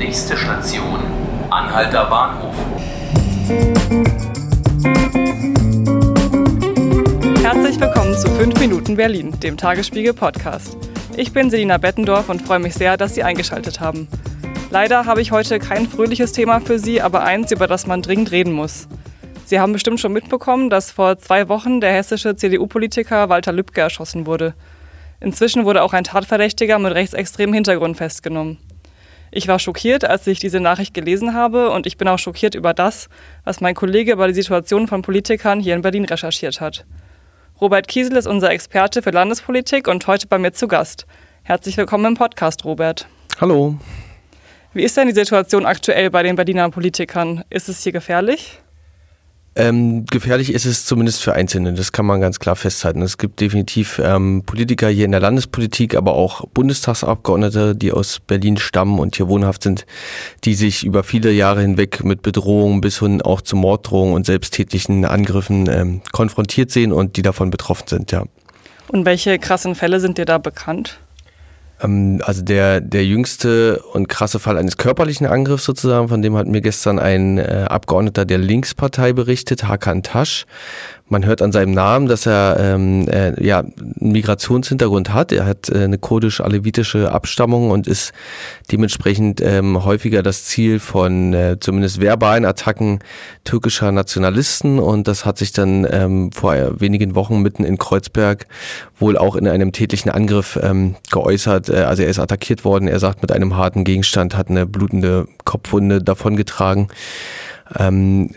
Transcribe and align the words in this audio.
Nächste 0.00 0.34
Station, 0.34 0.98
Anhalter 1.50 2.06
Bahnhof. 2.06 2.54
Herzlich 7.42 7.78
willkommen 7.78 8.14
zu 8.16 8.30
5 8.30 8.58
Minuten 8.58 8.96
Berlin, 8.96 9.38
dem 9.40 9.58
Tagesspiegel 9.58 10.14
Podcast. 10.14 10.78
Ich 11.18 11.34
bin 11.34 11.50
Selina 11.50 11.76
Bettendorf 11.76 12.30
und 12.30 12.40
freue 12.40 12.60
mich 12.60 12.72
sehr, 12.72 12.96
dass 12.96 13.14
Sie 13.14 13.22
eingeschaltet 13.22 13.80
haben. 13.80 14.08
Leider 14.70 15.04
habe 15.04 15.20
ich 15.20 15.32
heute 15.32 15.58
kein 15.58 15.86
fröhliches 15.86 16.32
Thema 16.32 16.60
für 16.60 16.78
Sie, 16.78 17.02
aber 17.02 17.22
eins, 17.24 17.52
über 17.52 17.66
das 17.66 17.86
man 17.86 18.00
dringend 18.00 18.30
reden 18.30 18.54
muss. 18.54 18.88
Sie 19.44 19.60
haben 19.60 19.74
bestimmt 19.74 20.00
schon 20.00 20.14
mitbekommen, 20.14 20.70
dass 20.70 20.90
vor 20.90 21.18
zwei 21.18 21.50
Wochen 21.50 21.82
der 21.82 21.92
hessische 21.92 22.34
CDU-Politiker 22.34 23.28
Walter 23.28 23.52
Lübcke 23.52 23.82
erschossen 23.82 24.24
wurde. 24.24 24.54
Inzwischen 25.20 25.66
wurde 25.66 25.82
auch 25.82 25.92
ein 25.92 26.04
Tatverdächtiger 26.04 26.78
mit 26.78 26.94
rechtsextremem 26.94 27.52
Hintergrund 27.52 27.98
festgenommen. 27.98 28.56
Ich 29.32 29.46
war 29.46 29.60
schockiert, 29.60 30.04
als 30.04 30.26
ich 30.26 30.40
diese 30.40 30.58
Nachricht 30.58 30.92
gelesen 30.92 31.34
habe 31.34 31.70
und 31.70 31.86
ich 31.86 31.96
bin 31.96 32.08
auch 32.08 32.18
schockiert 32.18 32.56
über 32.56 32.74
das, 32.74 33.08
was 33.44 33.60
mein 33.60 33.76
Kollege 33.76 34.12
über 34.12 34.26
die 34.26 34.34
Situation 34.34 34.88
von 34.88 35.02
Politikern 35.02 35.60
hier 35.60 35.76
in 35.76 35.82
Berlin 35.82 36.04
recherchiert 36.04 36.60
hat. 36.60 36.84
Robert 37.60 37.86
Kiesel 37.86 38.16
ist 38.16 38.26
unser 38.26 38.50
Experte 38.50 39.02
für 39.02 39.10
Landespolitik 39.10 39.86
und 39.86 40.04
heute 40.08 40.26
bei 40.26 40.38
mir 40.38 40.52
zu 40.52 40.66
Gast. 40.66 41.06
Herzlich 41.44 41.76
willkommen 41.76 42.06
im 42.06 42.14
Podcast, 42.14 42.64
Robert. 42.64 43.06
Hallo. 43.40 43.78
Wie 44.72 44.82
ist 44.82 44.96
denn 44.96 45.06
die 45.06 45.14
Situation 45.14 45.64
aktuell 45.64 46.10
bei 46.10 46.24
den 46.24 46.34
Berliner 46.34 46.68
Politikern? 46.70 47.44
Ist 47.50 47.68
es 47.68 47.84
hier 47.84 47.92
gefährlich? 47.92 48.60
Ähm, 49.56 50.06
gefährlich 50.06 50.54
ist 50.54 50.64
es 50.64 50.84
zumindest 50.84 51.22
für 51.22 51.32
Einzelne, 51.32 51.72
das 51.72 51.90
kann 51.90 52.06
man 52.06 52.20
ganz 52.20 52.38
klar 52.38 52.54
festhalten. 52.54 53.02
Es 53.02 53.18
gibt 53.18 53.40
definitiv 53.40 54.00
ähm, 54.02 54.44
Politiker 54.46 54.88
hier 54.88 55.04
in 55.04 55.10
der 55.10 55.20
Landespolitik, 55.20 55.96
aber 55.96 56.12
auch 56.12 56.46
Bundestagsabgeordnete, 56.54 57.74
die 57.74 57.90
aus 57.90 58.20
Berlin 58.20 58.58
stammen 58.58 59.00
und 59.00 59.16
hier 59.16 59.26
wohnhaft 59.26 59.64
sind, 59.64 59.86
die 60.44 60.54
sich 60.54 60.84
über 60.84 61.02
viele 61.02 61.32
Jahre 61.32 61.62
hinweg 61.62 62.04
mit 62.04 62.22
Bedrohungen 62.22 62.80
bis 62.80 63.00
hin 63.00 63.22
auch 63.22 63.40
zu 63.40 63.56
Morddrohungen 63.56 64.14
und 64.14 64.24
selbsttätigen 64.24 65.04
Angriffen 65.04 65.68
ähm, 65.68 66.00
konfrontiert 66.12 66.70
sehen 66.70 66.92
und 66.92 67.16
die 67.16 67.22
davon 67.22 67.50
betroffen 67.50 67.88
sind, 67.88 68.12
ja. 68.12 68.24
Und 68.86 69.04
welche 69.04 69.38
krassen 69.38 69.74
Fälle 69.74 70.00
sind 70.00 70.18
dir 70.18 70.24
da 70.24 70.38
bekannt? 70.38 71.00
Ähm, 71.82 72.20
also 72.24 72.42
der, 72.42 72.80
der 72.80 73.04
jüngste 73.04 73.82
und 73.92 74.08
krasse 74.08 74.38
Fall 74.38 74.58
eines 74.58 74.76
körperlichen 74.76 75.26
Angriffs 75.26 75.64
sozusagen, 75.64 76.08
von 76.08 76.22
dem 76.22 76.36
hat 76.36 76.46
mir 76.46 76.60
gestern 76.60 76.98
ein 76.98 77.38
äh, 77.38 77.66
Abgeordneter 77.68 78.24
der 78.24 78.38
Linkspartei 78.38 79.12
berichtet, 79.12 79.64
Hakan 79.66 80.02
Tasch. 80.02 80.46
Man 81.10 81.26
hört 81.26 81.42
an 81.42 81.50
seinem 81.50 81.72
Namen, 81.72 82.06
dass 82.06 82.24
er 82.24 82.56
ähm, 82.60 83.08
äh, 83.08 83.44
ja, 83.44 83.58
einen 83.58 84.12
Migrationshintergrund 84.12 85.12
hat. 85.12 85.32
Er 85.32 85.44
hat 85.44 85.68
äh, 85.68 85.82
eine 85.82 85.98
kurdisch-alevitische 85.98 87.10
Abstammung 87.10 87.72
und 87.72 87.88
ist 87.88 88.12
dementsprechend 88.70 89.40
ähm, 89.40 89.84
häufiger 89.84 90.22
das 90.22 90.44
Ziel 90.44 90.78
von 90.78 91.34
äh, 91.34 91.56
zumindest 91.58 92.00
verbalen 92.00 92.44
Attacken 92.44 93.00
türkischer 93.42 93.90
Nationalisten. 93.90 94.78
Und 94.78 95.08
das 95.08 95.24
hat 95.24 95.36
sich 95.36 95.52
dann 95.52 95.84
ähm, 95.90 96.30
vor 96.30 96.80
wenigen 96.80 97.16
Wochen 97.16 97.42
mitten 97.42 97.64
in 97.64 97.76
Kreuzberg 97.76 98.46
wohl 99.00 99.18
auch 99.18 99.34
in 99.34 99.48
einem 99.48 99.72
tätlichen 99.72 100.12
Angriff 100.12 100.60
ähm, 100.62 100.94
geäußert. 101.10 101.70
Äh, 101.70 101.78
also 101.78 102.04
er 102.04 102.08
ist 102.08 102.20
attackiert 102.20 102.64
worden. 102.64 102.86
Er 102.86 103.00
sagt, 103.00 103.20
mit 103.20 103.32
einem 103.32 103.56
harten 103.56 103.82
Gegenstand 103.82 104.36
hat 104.36 104.48
eine 104.48 104.64
blutende 104.64 105.26
Kopfwunde 105.44 106.00
davongetragen. 106.00 106.86
Ähm, 107.78 108.30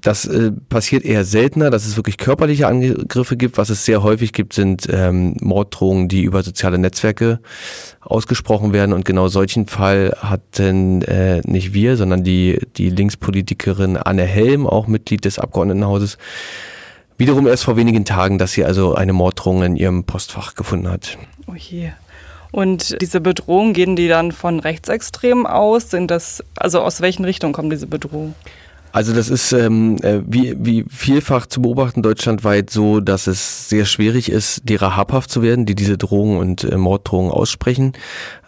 das 0.00 0.26
äh, 0.26 0.52
passiert 0.68 1.04
eher 1.04 1.24
seltener, 1.24 1.70
dass 1.70 1.86
es 1.86 1.96
wirklich 1.96 2.18
körperliche 2.18 2.68
Angriffe 2.68 3.36
gibt. 3.36 3.58
Was 3.58 3.70
es 3.70 3.84
sehr 3.84 4.02
häufig 4.02 4.32
gibt, 4.32 4.52
sind 4.52 4.86
ähm, 4.90 5.36
Morddrohungen, 5.40 6.08
die 6.08 6.22
über 6.22 6.42
soziale 6.42 6.78
Netzwerke 6.78 7.40
ausgesprochen 8.00 8.72
werden. 8.72 8.92
Und 8.92 9.04
genau 9.04 9.28
solchen 9.28 9.66
Fall 9.66 10.16
hatten 10.20 11.02
äh, 11.02 11.40
nicht 11.44 11.74
wir, 11.74 11.96
sondern 11.96 12.22
die, 12.22 12.60
die 12.76 12.90
Linkspolitikerin 12.90 13.96
Anne 13.96 14.24
Helm, 14.24 14.66
auch 14.66 14.86
Mitglied 14.86 15.24
des 15.24 15.38
Abgeordnetenhauses, 15.38 16.18
wiederum 17.18 17.46
erst 17.46 17.64
vor 17.64 17.76
wenigen 17.76 18.04
Tagen, 18.04 18.38
dass 18.38 18.52
sie 18.52 18.64
also 18.64 18.94
eine 18.94 19.12
Morddrohung 19.12 19.62
in 19.64 19.76
ihrem 19.76 20.04
Postfach 20.04 20.54
gefunden 20.54 20.88
hat. 20.88 21.18
Oh 21.48 21.54
je. 21.54 21.90
Und 22.52 23.02
diese 23.02 23.20
Bedrohungen, 23.20 23.72
gehen 23.72 23.96
die 23.96 24.08
dann 24.08 24.30
von 24.32 24.60
Rechtsextremen 24.60 25.46
aus? 25.46 25.90
Sind 25.90 26.10
das, 26.10 26.42
also 26.54 26.80
aus 26.80 27.00
welchen 27.00 27.24
Richtungen 27.24 27.52
kommt 27.52 27.72
diese 27.72 27.88
Bedrohung? 27.88 28.34
Also 28.96 29.12
das 29.12 29.28
ist 29.28 29.52
ähm, 29.52 29.98
äh, 30.02 30.22
wie, 30.26 30.56
wie 30.58 30.86
vielfach 30.88 31.44
zu 31.44 31.60
beobachten 31.60 32.00
deutschlandweit 32.00 32.70
so, 32.70 33.00
dass 33.00 33.26
es 33.26 33.68
sehr 33.68 33.84
schwierig 33.84 34.32
ist, 34.32 34.66
derer 34.70 34.96
habhaft 34.96 35.30
zu 35.30 35.42
werden, 35.42 35.66
die 35.66 35.74
diese 35.74 35.98
Drohungen 35.98 36.38
und 36.38 36.64
äh, 36.64 36.78
Morddrohungen 36.78 37.30
aussprechen. 37.30 37.92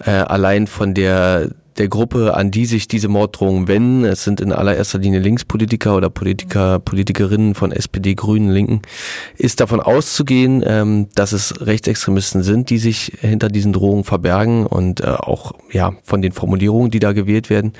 Äh, 0.02 0.12
allein 0.12 0.66
von 0.66 0.94
der 0.94 1.50
der 1.78 1.88
Gruppe, 1.88 2.34
an 2.34 2.50
die 2.50 2.66
sich 2.66 2.88
diese 2.88 3.08
Morddrohungen 3.08 3.68
wenden. 3.68 4.04
Es 4.04 4.24
sind 4.24 4.40
in 4.40 4.52
allererster 4.52 4.98
Linie 4.98 5.20
Linkspolitiker 5.20 5.96
oder 5.96 6.10
Politiker, 6.10 6.80
Politikerinnen 6.80 7.54
von 7.54 7.72
SPD, 7.72 8.14
Grünen, 8.14 8.50
Linken, 8.50 8.82
ist 9.36 9.60
davon 9.60 9.80
auszugehen, 9.80 10.62
ähm, 10.66 11.08
dass 11.14 11.32
es 11.32 11.64
Rechtsextremisten 11.64 12.42
sind, 12.42 12.70
die 12.70 12.78
sich 12.78 13.12
hinter 13.20 13.48
diesen 13.48 13.72
Drohungen 13.72 14.04
verbergen 14.04 14.66
und 14.66 15.00
äh, 15.00 15.06
auch 15.06 15.52
ja 15.70 15.94
von 16.02 16.20
den 16.20 16.32
Formulierungen, 16.32 16.90
die 16.90 16.98
da 16.98 17.12
gewählt 17.12 17.48
werden. 17.48 17.72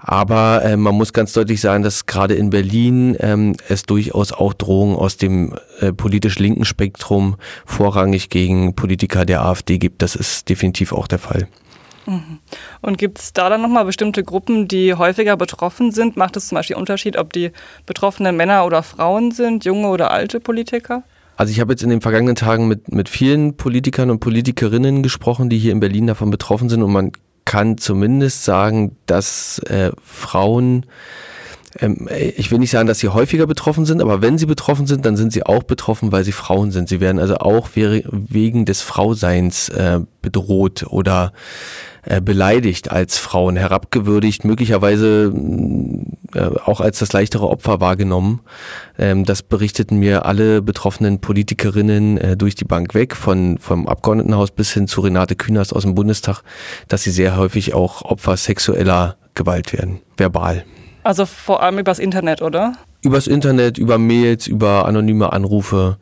Aber 0.00 0.64
äh, 0.64 0.76
man 0.76 0.94
muss 0.94 1.12
ganz 1.12 1.32
deutlich 1.32 1.60
sagen, 1.60 1.82
dass 1.82 2.06
gerade 2.06 2.34
in 2.34 2.50
Berlin 2.50 3.16
ähm, 3.20 3.56
es 3.68 3.82
durchaus 3.82 4.32
auch 4.32 4.54
Drohungen 4.54 4.96
aus 4.96 5.16
dem 5.16 5.54
äh, 5.80 5.92
politisch 5.92 6.38
linken 6.38 6.64
Spektrum 6.64 7.36
vorrangig 7.66 8.30
gegen 8.30 8.74
Politiker 8.74 9.24
der 9.24 9.44
AfD 9.44 9.78
gibt. 9.78 10.02
Das 10.02 10.14
ist 10.14 10.48
definitiv 10.48 10.92
auch 10.92 11.08
der 11.08 11.18
Fall. 11.18 11.48
Mhm. 12.06 12.38
Und 12.80 12.98
gibt 12.98 13.18
es 13.18 13.32
da 13.32 13.48
dann 13.48 13.62
nochmal 13.62 13.84
bestimmte 13.84 14.24
Gruppen, 14.24 14.68
die 14.68 14.94
häufiger 14.94 15.36
betroffen 15.36 15.92
sind? 15.92 16.16
Macht 16.16 16.36
es 16.36 16.48
zum 16.48 16.56
Beispiel 16.56 16.76
Unterschied, 16.76 17.16
ob 17.16 17.32
die 17.32 17.52
Betroffenen 17.86 18.36
Männer 18.36 18.64
oder 18.66 18.82
Frauen 18.82 19.30
sind, 19.30 19.64
junge 19.64 19.88
oder 19.88 20.10
alte 20.10 20.40
Politiker? 20.40 21.04
Also 21.36 21.50
ich 21.50 21.60
habe 21.60 21.72
jetzt 21.72 21.82
in 21.82 21.90
den 21.90 22.00
vergangenen 22.00 22.36
Tagen 22.36 22.68
mit, 22.68 22.92
mit 22.92 23.08
vielen 23.08 23.56
Politikern 23.56 24.10
und 24.10 24.20
Politikerinnen 24.20 25.02
gesprochen, 25.02 25.48
die 25.48 25.58
hier 25.58 25.72
in 25.72 25.80
Berlin 25.80 26.06
davon 26.06 26.30
betroffen 26.30 26.68
sind 26.68 26.82
und 26.82 26.92
man 26.92 27.12
kann 27.44 27.78
zumindest 27.78 28.44
sagen, 28.44 28.96
dass 29.06 29.58
äh, 29.60 29.90
Frauen 30.02 30.86
ähm, 31.80 32.08
ich 32.36 32.50
will 32.50 32.58
nicht 32.58 32.70
sagen, 32.70 32.86
dass 32.86 32.98
sie 32.98 33.08
häufiger 33.08 33.46
betroffen 33.46 33.84
sind, 33.84 34.00
aber 34.02 34.22
wenn 34.22 34.38
sie 34.38 34.46
betroffen 34.46 34.86
sind, 34.86 35.06
dann 35.06 35.16
sind 35.16 35.32
sie 35.32 35.44
auch 35.44 35.62
betroffen, 35.62 36.12
weil 36.12 36.24
sie 36.24 36.32
Frauen 36.32 36.70
sind. 36.70 36.88
Sie 36.88 37.00
werden 37.00 37.18
also 37.18 37.36
auch 37.36 37.70
wegen 37.74 38.64
des 38.64 38.82
Frauseins 38.82 39.68
äh, 39.70 40.00
bedroht 40.20 40.84
oder 40.88 41.32
äh, 42.04 42.20
beleidigt 42.20 42.90
als 42.90 43.18
Frauen, 43.18 43.56
herabgewürdigt, 43.56 44.44
möglicherweise 44.44 45.32
äh, 46.34 46.50
auch 46.64 46.80
als 46.80 46.98
das 46.98 47.12
leichtere 47.12 47.48
Opfer 47.48 47.80
wahrgenommen. 47.80 48.40
Ähm, 48.98 49.24
das 49.24 49.42
berichteten 49.42 49.98
mir 49.98 50.26
alle 50.26 50.62
betroffenen 50.62 51.20
Politikerinnen 51.20 52.18
äh, 52.18 52.36
durch 52.36 52.54
die 52.54 52.64
Bank 52.64 52.94
weg, 52.94 53.14
von 53.16 53.58
vom 53.58 53.86
Abgeordnetenhaus 53.86 54.50
bis 54.50 54.72
hin 54.72 54.88
zu 54.88 55.00
Renate 55.00 55.36
Künast 55.36 55.74
aus 55.74 55.82
dem 55.82 55.94
Bundestag, 55.94 56.42
dass 56.88 57.02
sie 57.04 57.10
sehr 57.10 57.36
häufig 57.36 57.72
auch 57.72 58.02
Opfer 58.02 58.36
sexueller 58.36 59.16
Gewalt 59.34 59.72
werden, 59.72 60.00
verbal. 60.16 60.64
Also 61.02 61.26
vor 61.26 61.62
allem 61.62 61.78
übers 61.78 61.98
Internet, 61.98 62.42
oder? 62.42 62.74
Übers 63.02 63.26
Internet, 63.26 63.78
über 63.78 63.98
Mails, 63.98 64.46
über 64.46 64.86
anonyme 64.86 65.32
Anrufe, 65.32 65.98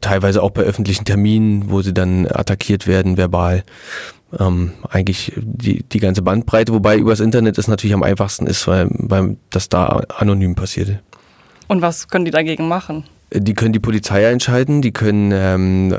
teilweise 0.00 0.42
auch 0.42 0.50
bei 0.50 0.62
öffentlichen 0.62 1.04
Terminen, 1.04 1.70
wo 1.70 1.82
sie 1.82 1.92
dann 1.92 2.26
attackiert 2.26 2.86
werden, 2.86 3.16
verbal. 3.16 3.64
Ähm, 4.38 4.72
eigentlich 4.88 5.32
die, 5.36 5.82
die 5.82 5.98
ganze 5.98 6.22
Bandbreite, 6.22 6.72
wobei 6.72 6.96
übers 6.96 7.20
Internet 7.20 7.58
es 7.58 7.68
natürlich 7.68 7.94
am 7.94 8.02
einfachsten 8.02 8.46
ist, 8.46 8.66
weil, 8.68 8.88
weil 8.90 9.36
das 9.50 9.68
da 9.68 10.02
anonym 10.16 10.54
passiert. 10.54 11.00
Und 11.68 11.82
was 11.82 12.08
können 12.08 12.24
die 12.24 12.30
dagegen 12.30 12.68
machen? 12.68 13.04
Die 13.32 13.54
können 13.54 13.72
die 13.72 13.80
Polizei 13.80 14.24
entscheiden, 14.24 14.82
die 14.82 14.92
können 14.92 15.30
ähm, 15.32 15.96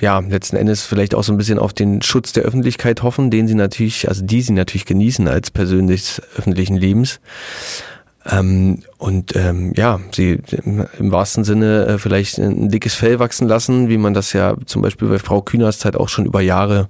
ja 0.00 0.20
letzten 0.20 0.56
Endes 0.56 0.84
vielleicht 0.84 1.14
auch 1.14 1.24
so 1.24 1.32
ein 1.32 1.38
bisschen 1.38 1.58
auf 1.58 1.72
den 1.72 2.02
Schutz 2.02 2.32
der 2.32 2.44
Öffentlichkeit 2.44 3.02
hoffen, 3.02 3.30
den 3.30 3.48
sie 3.48 3.54
natürlich, 3.54 4.08
also 4.08 4.24
die 4.24 4.42
sie 4.42 4.52
natürlich 4.52 4.84
genießen 4.84 5.26
als 5.28 5.50
Person 5.50 5.88
des 5.88 6.22
öffentlichen 6.36 6.76
Lebens. 6.76 7.20
Ähm, 8.30 8.82
und 8.98 9.34
ähm, 9.34 9.72
ja, 9.76 9.98
sie 10.12 10.38
im 10.64 11.10
wahrsten 11.10 11.42
Sinne 11.42 11.86
äh, 11.86 11.98
vielleicht 11.98 12.38
ein 12.38 12.68
dickes 12.68 12.94
Fell 12.94 13.18
wachsen 13.18 13.48
lassen, 13.48 13.88
wie 13.88 13.98
man 13.98 14.14
das 14.14 14.32
ja 14.32 14.54
zum 14.64 14.80
Beispiel 14.80 15.08
bei 15.08 15.18
Frau 15.18 15.42
Kühners 15.42 15.84
halt 15.84 15.96
auch 15.96 16.08
schon 16.08 16.26
über 16.26 16.40
Jahre 16.40 16.88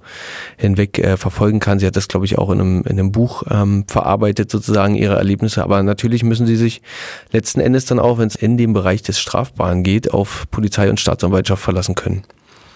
hinweg 0.58 0.98
äh, 0.98 1.16
verfolgen 1.16 1.58
kann. 1.58 1.78
Sie 1.78 1.86
hat 1.86 1.96
das, 1.96 2.08
glaube 2.08 2.26
ich, 2.26 2.36
auch 2.36 2.50
in 2.50 2.60
einem, 2.60 2.82
in 2.82 2.98
einem 2.98 3.12
Buch 3.12 3.44
ähm, 3.50 3.84
verarbeitet, 3.88 4.50
sozusagen 4.50 4.94
ihre 4.94 5.16
Erlebnisse. 5.16 5.62
Aber 5.62 5.82
natürlich 5.82 6.22
müssen 6.22 6.46
sie 6.46 6.56
sich 6.56 6.82
letzten 7.30 7.60
Endes 7.60 7.86
dann 7.86 7.98
auch, 7.98 8.18
wenn 8.18 8.28
es 8.28 8.36
in 8.36 8.58
dem 8.58 8.74
Bereich 8.74 9.02
des 9.02 9.18
Strafbaren 9.18 9.82
geht, 9.82 10.12
auf 10.12 10.44
Polizei 10.50 10.90
und 10.90 11.00
Staatsanwaltschaft 11.00 11.62
verlassen 11.62 11.94
können. 11.94 12.24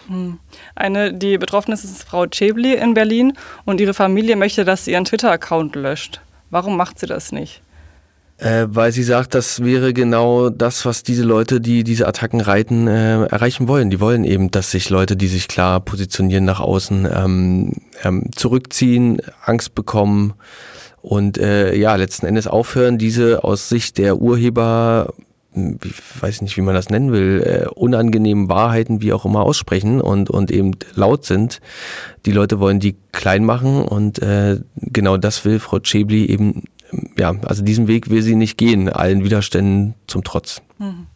Hm. 0.09 0.39
Eine, 0.75 1.13
die 1.13 1.37
betroffen 1.37 1.73
ist, 1.73 1.85
ist 1.85 2.05
Frau 2.05 2.27
Chebli 2.27 2.75
in 2.75 2.95
Berlin 2.95 3.35
und 3.67 3.81
ihre 3.83 3.93
Familie 3.93 4.37
möchte, 4.37 4.65
dass 4.65 4.87
sie 4.87 4.93
ihren 4.93 5.05
Twitter-Account 5.05 5.75
löscht. 5.75 6.21
Warum 6.49 6.77
macht 6.77 6.99
sie 6.99 7.07
das 7.07 7.33
nicht? 7.33 7.61
Äh, 8.39 8.67
weil 8.69 8.93
sie 8.93 9.03
sagt, 9.03 9.35
das 9.35 9.65
wäre 9.65 9.95
genau 9.95 10.51
das, 10.51 10.85
was 10.85 11.03
diese 11.03 11.23
Leute, 11.23 11.59
die 11.59 11.85
diese 11.85 12.07
Attacken 12.07 12.43
reiten, 12.43 12.87
äh, 12.87 13.25
erreichen 13.25 13.67
wollen. 13.67 13.89
Die 13.89 13.99
wollen 13.99 14.25
eben, 14.25 14.51
dass 14.51 14.71
sich 14.71 14.91
Leute, 14.91 15.17
die 15.17 15.27
sich 15.27 15.49
klar 15.49 15.81
positionieren 15.81 16.45
nach 16.45 16.61
außen, 16.61 17.09
ähm, 17.11 17.73
ähm, 18.05 18.31
zurückziehen, 18.35 19.23
Angst 19.43 19.75
bekommen 19.75 20.35
Und 21.01 21.39
äh, 21.39 21.75
ja, 21.77 21.95
letzten 21.97 22.27
Endes 22.27 22.47
aufhören, 22.47 22.99
diese 22.99 23.45
aus 23.45 23.69
Sicht 23.69 23.97
der 23.97 24.19
Urheber 24.19 25.15
ich 25.57 26.23
weiß 26.23 26.43
nicht, 26.43 26.57
wie 26.57 26.63
man 26.63 26.75
das 26.75 26.91
nennen 26.91 27.13
will, 27.13 27.43
äh, 27.43 27.67
unangenehmen 27.69 28.49
Wahrheiten 28.49 29.01
wie 29.01 29.13
auch 29.13 29.25
immer 29.25 29.43
aussprechen 29.43 30.01
und, 30.01 30.29
und 30.31 30.51
eben 30.51 30.73
laut 30.95 31.25
sind. 31.25 31.61
Die 32.27 32.33
Leute 32.33 32.61
wollen 32.61 32.81
die 32.81 32.97
klein 33.13 33.45
machen 33.45 33.83
und 33.83 34.21
äh, 34.21 34.61
genau 34.75 35.17
das 35.17 35.45
will 35.45 35.59
Frau 35.59 35.81
Chebli 35.81 36.27
eben, 36.27 36.65
ja, 37.19 37.35
also 37.47 37.63
diesen 37.63 37.89
Weg 37.89 38.11
will 38.11 38.23
sie 38.23 38.35
nicht 38.35 38.57
gehen, 38.57 38.89
allen 38.89 39.25
Widerständen 39.25 39.95
zum 40.07 40.25
Trotz. 40.25 40.63
Mhm. 40.79 41.07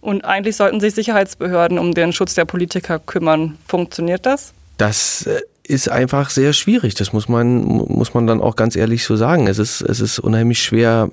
Und 0.00 0.24
eigentlich 0.24 0.56
sollten 0.56 0.80
sich 0.80 0.94
Sicherheitsbehörden 0.94 1.78
um 1.78 1.94
den 1.94 2.12
Schutz 2.12 2.34
der 2.34 2.44
Politiker 2.44 2.98
kümmern. 2.98 3.56
Funktioniert 3.66 4.26
das? 4.26 4.52
Das 4.76 5.26
äh, 5.26 5.40
ist 5.66 5.88
einfach 5.88 6.30
sehr 6.30 6.52
schwierig. 6.52 6.94
Das 6.94 7.12
muss 7.12 7.28
man, 7.28 7.64
muss 7.64 8.12
man 8.12 8.26
dann 8.26 8.40
auch 8.40 8.54
ganz 8.54 8.76
ehrlich 8.76 9.04
so 9.04 9.16
sagen. 9.16 9.46
Es 9.46 9.58
ist, 9.58 9.80
es 9.80 10.00
ist 10.00 10.18
unheimlich 10.18 10.62
schwer, 10.62 11.10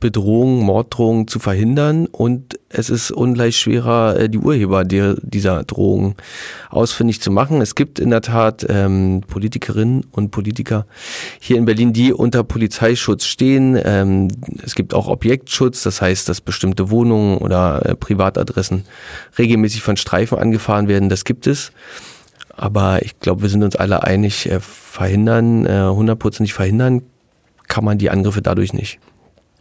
Bedrohungen, 0.00 0.64
Morddrohungen 0.64 1.28
zu 1.28 1.38
verhindern 1.38 2.06
und 2.06 2.58
es 2.70 2.88
ist 2.88 3.10
ungleich 3.10 3.58
schwerer, 3.58 4.18
äh, 4.18 4.28
die 4.30 4.38
Urheber 4.38 4.84
dieser 4.84 5.64
Drohungen 5.64 6.14
ausfindig 6.70 7.20
zu 7.20 7.30
machen. 7.30 7.60
Es 7.60 7.74
gibt 7.74 7.98
in 7.98 8.08
der 8.08 8.22
Tat 8.22 8.64
ähm, 8.66 9.22
Politikerinnen 9.26 10.06
und 10.10 10.30
Politiker 10.30 10.86
hier 11.38 11.58
in 11.58 11.66
Berlin, 11.66 11.92
die 11.92 12.14
unter 12.14 12.42
Polizeischutz 12.42 13.26
stehen. 13.26 13.78
Ähm, 13.84 14.28
es 14.64 14.74
gibt 14.74 14.94
auch 14.94 15.06
Objektschutz, 15.06 15.82
das 15.82 16.00
heißt, 16.00 16.30
dass 16.30 16.40
bestimmte 16.40 16.90
Wohnungen 16.90 17.36
oder 17.36 17.84
äh, 17.84 17.94
Privatadressen 17.94 18.84
regelmäßig 19.36 19.82
von 19.82 19.98
Streifen 19.98 20.38
angefahren 20.38 20.88
werden. 20.88 21.10
Das 21.10 21.26
gibt 21.26 21.46
es. 21.46 21.72
Aber 22.60 23.02
ich 23.02 23.18
glaube, 23.20 23.40
wir 23.40 23.48
sind 23.48 23.62
uns 23.64 23.74
alle 23.74 24.02
einig, 24.02 24.50
äh, 24.50 24.60
verhindern, 24.60 25.64
äh, 25.64 25.88
hundertprozentig 25.88 26.52
verhindern 26.52 27.02
kann 27.68 27.84
man 27.84 27.96
die 27.96 28.10
Angriffe 28.10 28.42
dadurch 28.42 28.74
nicht. 28.74 28.98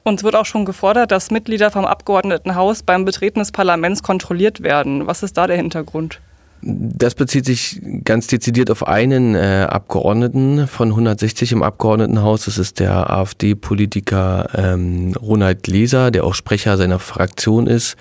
Uns 0.03 0.23
wird 0.23 0.35
auch 0.35 0.45
schon 0.45 0.65
gefordert, 0.65 1.11
dass 1.11 1.31
Mitglieder 1.31 1.71
vom 1.71 1.85
Abgeordnetenhaus 1.85 2.83
beim 2.83 3.05
Betreten 3.05 3.39
des 3.39 3.51
Parlaments 3.51 4.03
kontrolliert 4.03 4.63
werden. 4.63 5.07
Was 5.07 5.23
ist 5.23 5.37
da 5.37 5.47
der 5.47 5.55
Hintergrund? 5.55 6.19
Das 6.61 7.15
bezieht 7.15 7.45
sich 7.45 7.81
ganz 8.03 8.27
dezidiert 8.27 8.69
auf 8.69 8.85
einen 8.85 9.33
äh, 9.33 9.65
Abgeordneten 9.69 10.67
von 10.67 10.89
160 10.89 11.53
im 11.53 11.63
Abgeordnetenhaus. 11.63 12.45
Das 12.45 12.57
ist 12.57 12.81
der 12.81 13.09
AfD-Politiker 13.09 14.49
ähm, 14.55 15.13
Ronald 15.21 15.67
Leser, 15.67 16.11
der 16.11 16.25
auch 16.25 16.33
Sprecher 16.33 16.75
seiner 16.75 16.99
Fraktion 16.99 17.65
ist. 17.65 17.95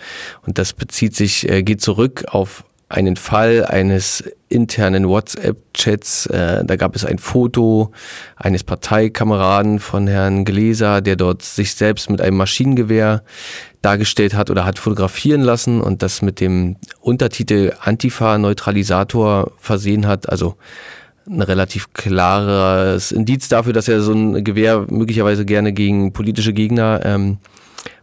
Und 0.44 0.58
das 0.58 0.72
bezieht 0.72 1.14
sich, 1.14 1.48
äh, 1.48 1.62
geht 1.62 1.82
zurück 1.82 2.24
auf 2.30 2.64
einen 2.88 3.16
Fall 3.16 3.66
eines 3.66 4.24
internen 4.48 5.08
WhatsApp-Chats. 5.08 6.26
Äh, 6.26 6.64
da 6.64 6.76
gab 6.76 6.96
es 6.96 7.04
ein 7.04 7.18
Foto 7.18 7.92
eines 8.36 8.64
Parteikameraden 8.64 9.78
von 9.78 10.06
Herrn 10.06 10.44
Gläser, 10.44 11.02
der 11.02 11.16
dort 11.16 11.42
sich 11.42 11.74
selbst 11.74 12.08
mit 12.08 12.20
einem 12.20 12.38
Maschinengewehr 12.38 13.22
dargestellt 13.82 14.34
hat 14.34 14.50
oder 14.50 14.64
hat 14.64 14.78
fotografieren 14.78 15.42
lassen 15.42 15.80
und 15.80 16.02
das 16.02 16.22
mit 16.22 16.40
dem 16.40 16.76
Untertitel 17.00 17.74
Antifa-Neutralisator 17.80 19.52
versehen 19.58 20.06
hat. 20.06 20.28
Also 20.28 20.56
ein 21.28 21.42
relativ 21.42 21.92
klares 21.92 23.12
Indiz 23.12 23.48
dafür, 23.48 23.74
dass 23.74 23.88
er 23.88 24.00
so 24.00 24.12
ein 24.12 24.42
Gewehr 24.44 24.86
möglicherweise 24.88 25.44
gerne 25.44 25.74
gegen 25.74 26.14
politische 26.14 26.54
Gegner 26.54 27.00
ähm, 27.04 27.38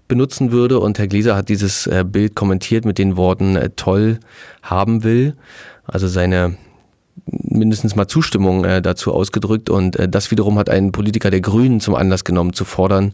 benutzen 0.07 0.51
würde. 0.51 0.79
Und 0.79 0.99
Herr 0.99 1.07
Gläser 1.07 1.35
hat 1.35 1.49
dieses 1.49 1.87
äh, 1.87 2.03
Bild 2.07 2.35
kommentiert 2.35 2.85
mit 2.85 2.97
den 2.97 3.17
Worten 3.17 3.55
äh, 3.55 3.69
toll 3.75 4.19
haben 4.61 5.03
will. 5.03 5.35
Also 5.85 6.07
seine 6.07 6.57
mindestens 7.25 7.95
mal 7.95 8.07
Zustimmung 8.07 8.65
äh, 8.65 8.81
dazu 8.81 9.13
ausgedrückt 9.13 9.69
und 9.69 9.97
das 10.09 10.31
wiederum 10.31 10.59
hat 10.59 10.69
ein 10.69 10.91
Politiker 10.91 11.31
der 11.31 11.39
Grünen 11.39 11.79
zum 11.79 11.95
Anlass 11.95 12.25
genommen 12.25 12.53
zu 12.53 12.65
fordern, 12.65 13.13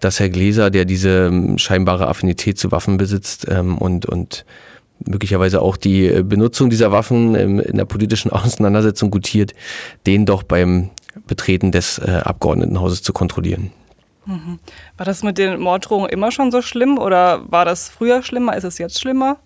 dass 0.00 0.18
Herr 0.18 0.28
Gläser, 0.28 0.70
der 0.70 0.84
diese 0.84 1.28
ähm, 1.28 1.56
scheinbare 1.56 2.08
Affinität 2.08 2.58
zu 2.58 2.72
Waffen 2.72 2.96
besitzt 2.96 3.46
ähm, 3.48 3.78
und 3.78 4.04
und 4.04 4.44
möglicherweise 4.98 5.62
auch 5.62 5.76
die 5.76 6.22
Benutzung 6.22 6.70
dieser 6.70 6.90
Waffen 6.90 7.34
ähm, 7.34 7.60
in 7.60 7.76
der 7.76 7.84
politischen 7.84 8.30
Auseinandersetzung 8.32 9.10
gutiert, 9.10 9.52
den 10.06 10.26
doch 10.26 10.42
beim 10.42 10.90
Betreten 11.26 11.72
des 11.72 11.98
Abgeordnetenhauses 11.98 13.02
zu 13.02 13.14
kontrollieren. 13.14 13.70
Mhm. 14.26 14.58
War 14.96 15.06
das 15.06 15.22
mit 15.22 15.38
den 15.38 15.60
Morddrohungen 15.60 16.10
immer 16.10 16.30
schon 16.32 16.50
so 16.50 16.60
schlimm 16.60 16.98
oder 16.98 17.50
war 17.50 17.64
das 17.64 17.88
früher 17.88 18.22
schlimmer? 18.22 18.56
Ist 18.56 18.64
es 18.64 18.78
jetzt 18.78 19.00
schlimmer? 19.00 19.38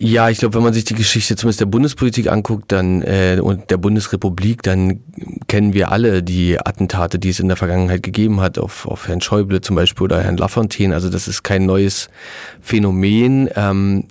Ja, 0.00 0.30
ich 0.30 0.38
glaube, 0.38 0.54
wenn 0.54 0.62
man 0.62 0.72
sich 0.72 0.84
die 0.84 0.94
Geschichte 0.94 1.34
zumindest 1.34 1.60
der 1.60 1.66
Bundespolitik 1.66 2.30
anguckt, 2.30 2.70
dann 2.70 3.02
äh, 3.02 3.40
und 3.42 3.68
der 3.70 3.78
Bundesrepublik, 3.78 4.62
dann 4.62 5.00
kennen 5.48 5.74
wir 5.74 5.90
alle 5.90 6.22
die 6.22 6.56
Attentate, 6.56 7.18
die 7.18 7.30
es 7.30 7.40
in 7.40 7.48
der 7.48 7.56
Vergangenheit 7.56 8.04
gegeben 8.04 8.40
hat, 8.40 8.60
auf, 8.60 8.86
auf 8.86 9.08
Herrn 9.08 9.20
Schäuble 9.20 9.60
zum 9.60 9.74
Beispiel 9.74 10.04
oder 10.04 10.22
Herrn 10.22 10.36
Lafontaine. 10.36 10.94
Also 10.94 11.10
das 11.10 11.26
ist 11.26 11.42
kein 11.42 11.66
neues 11.66 12.10
Phänomen. 12.60 13.50
Ähm, 13.56 14.04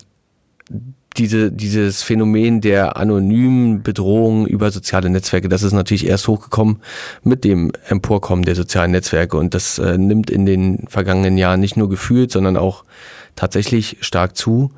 diese, 1.18 1.52
dieses 1.52 2.04
Phänomen 2.04 2.62
der 2.62 2.98
anonymen 2.98 3.84
Bedrohung 3.84 4.48
über 4.48 4.72
soziale 4.72 5.10
Netzwerke, 5.10 5.50
das 5.50 5.64
ist 5.64 5.74
natürlich 5.74 6.06
erst 6.06 6.28
hochgekommen 6.28 6.78
mit 7.24 7.44
dem 7.44 7.72
Emporkommen 7.88 8.44
der 8.44 8.56
sozialen 8.56 8.92
Netzwerke 8.92 9.38
und 9.38 9.54
das 9.54 9.80
äh, 9.80 9.98
nimmt 9.98 10.30
in 10.30 10.46
den 10.46 10.88
vergangenen 10.88 11.38
Jahren 11.38 11.60
nicht 11.60 11.78
nur 11.78 11.90
gefühlt, 11.90 12.32
sondern 12.32 12.58
auch 12.58 12.84
tatsächlich 13.36 13.98
stark 14.02 14.36
zu. 14.36 14.72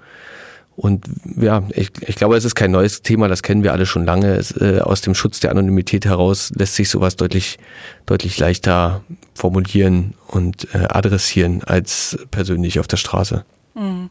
Und 0.75 1.07
ja, 1.35 1.63
ich, 1.71 1.91
ich 2.07 2.15
glaube, 2.15 2.37
es 2.37 2.45
ist 2.45 2.55
kein 2.55 2.71
neues 2.71 3.01
Thema, 3.01 3.27
das 3.27 3.43
kennen 3.43 3.63
wir 3.63 3.73
alle 3.73 3.85
schon 3.85 4.05
lange. 4.05 4.35
Es, 4.35 4.55
äh, 4.55 4.79
aus 4.79 5.01
dem 5.01 5.13
Schutz 5.13 5.41
der 5.41 5.51
Anonymität 5.51 6.05
heraus 6.05 6.51
lässt 6.55 6.75
sich 6.75 6.89
sowas 6.89 7.17
deutlich, 7.17 7.57
deutlich 8.05 8.37
leichter 8.39 9.03
formulieren 9.33 10.13
und 10.27 10.73
äh, 10.73 10.85
adressieren 10.87 11.63
als 11.65 12.17
persönlich 12.31 12.79
auf 12.79 12.87
der 12.87 12.95
Straße. 12.95 13.43
Mhm. 13.75 14.09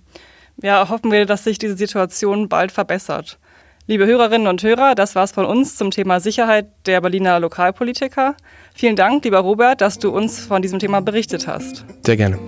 Ja, 0.63 0.89
hoffen 0.89 1.13
wir, 1.13 1.25
dass 1.25 1.45
sich 1.45 1.59
diese 1.59 1.77
Situation 1.77 2.49
bald 2.49 2.73
verbessert. 2.73 3.39
Liebe 3.87 4.07
Hörerinnen 4.07 4.49
und 4.49 4.63
Hörer, 4.63 4.95
das 4.95 5.15
war's 5.15 5.33
von 5.33 5.47
uns 5.47 5.77
zum 5.77 5.91
Thema 5.91 6.21
Sicherheit 6.21 6.67
der 6.85 7.01
Berliner 7.01 7.41
Lokalpolitiker. 7.41 8.35
Vielen 8.75 8.97
Dank, 8.97 9.25
lieber 9.25 9.39
Robert, 9.39 9.81
dass 9.81 9.99
du 9.99 10.11
uns 10.11 10.41
von 10.41 10.61
diesem 10.61 10.79
Thema 10.79 11.01
berichtet 11.01 11.47
hast. 11.47 11.85
Sehr 12.05 12.17
gerne. 12.17 12.39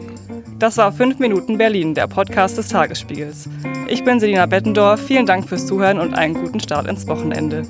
Das 0.59 0.77
war 0.77 0.93
5 0.93 1.19
Minuten 1.19 1.57
Berlin, 1.57 1.95
der 1.95 2.09
Podcast 2.09 2.59
des 2.59 2.69
Tagesspiegels. 2.69 3.49
Ich 3.89 4.05
bin 4.05 4.21
Selina 4.21 4.45
Bettendorf. 4.45 5.01
Vielen 5.01 5.25
Dank 5.25 5.49
fürs 5.49 5.67
Zuhören 5.67 5.99
und 5.99 6.13
einen 6.13 6.35
guten 6.35 6.61
Start 6.61 6.87
ins 6.87 7.07
Wochenende. 7.07 7.63